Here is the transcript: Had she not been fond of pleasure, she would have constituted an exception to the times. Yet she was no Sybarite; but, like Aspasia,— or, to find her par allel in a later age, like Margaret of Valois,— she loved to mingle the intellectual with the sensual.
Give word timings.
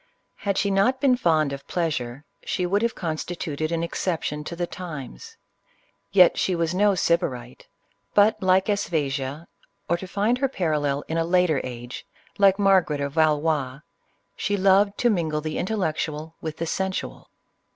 Had 0.37 0.57
she 0.57 0.71
not 0.71 0.99
been 0.99 1.15
fond 1.15 1.53
of 1.53 1.67
pleasure, 1.67 2.25
she 2.43 2.65
would 2.65 2.81
have 2.81 2.95
constituted 2.95 3.71
an 3.71 3.83
exception 3.83 4.43
to 4.45 4.55
the 4.55 4.65
times. 4.65 5.37
Yet 6.11 6.39
she 6.39 6.55
was 6.55 6.73
no 6.73 6.95
Sybarite; 6.95 7.67
but, 8.15 8.41
like 8.41 8.67
Aspasia,— 8.67 9.47
or, 9.87 9.97
to 9.97 10.07
find 10.07 10.39
her 10.39 10.47
par 10.47 10.71
allel 10.71 11.03
in 11.07 11.19
a 11.19 11.23
later 11.23 11.61
age, 11.63 12.03
like 12.39 12.57
Margaret 12.57 12.99
of 12.99 13.13
Valois,— 13.13 13.81
she 14.35 14.57
loved 14.57 14.97
to 14.97 15.11
mingle 15.11 15.39
the 15.39 15.59
intellectual 15.59 16.33
with 16.41 16.57
the 16.57 16.65
sensual. 16.65 17.29